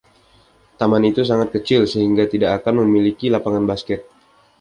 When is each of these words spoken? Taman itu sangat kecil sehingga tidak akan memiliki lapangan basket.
Taman 0.81 1.03
itu 1.11 1.21
sangat 1.29 1.49
kecil 1.55 1.81
sehingga 1.93 2.23
tidak 2.33 2.51
akan 2.65 2.73
memiliki 2.81 3.25
lapangan 3.35 3.65
basket. 3.71 4.01